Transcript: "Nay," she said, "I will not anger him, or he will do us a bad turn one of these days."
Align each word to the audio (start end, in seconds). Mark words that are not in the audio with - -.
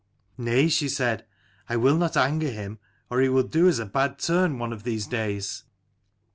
"Nay," 0.39 0.67
she 0.67 0.89
said, 0.89 1.27
"I 1.69 1.77
will 1.77 1.95
not 1.95 2.17
anger 2.17 2.49
him, 2.49 2.79
or 3.11 3.21
he 3.21 3.29
will 3.29 3.43
do 3.43 3.69
us 3.69 3.77
a 3.77 3.85
bad 3.85 4.17
turn 4.17 4.57
one 4.57 4.73
of 4.73 4.81
these 4.81 5.05
days." 5.05 5.63